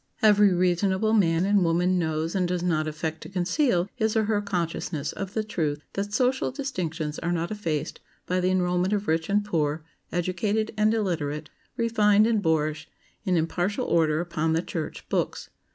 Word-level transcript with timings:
Every 0.23 0.51
reasonable 0.51 1.13
man 1.13 1.45
and 1.45 1.63
woman 1.63 1.99
knows 1.99 2.33
and 2.33 2.47
does 2.47 2.63
not 2.63 2.87
affect 2.87 3.21
to 3.21 3.29
conceal 3.29 3.87
his 3.93 4.17
or 4.17 4.23
her 4.23 4.41
consciousness 4.41 5.11
of 5.11 5.35
the 5.35 5.43
truth 5.43 5.83
that 5.93 6.11
social 6.11 6.49
distinctions 6.49 7.19
are 7.19 7.31
not 7.31 7.51
effaced 7.51 7.99
by 8.25 8.39
the 8.39 8.49
enrolment 8.49 8.93
of 8.93 9.07
rich 9.07 9.29
and 9.29 9.45
poor, 9.45 9.83
educated 10.11 10.73
and 10.75 10.91
illiterate, 10.95 11.51
refined 11.77 12.25
and 12.25 12.41
boorish, 12.41 12.89
in 13.25 13.37
impartial 13.37 13.85
order 13.85 14.19
upon 14.21 14.53
the 14.53 14.63
"church 14.63 15.07
books." 15.07 15.51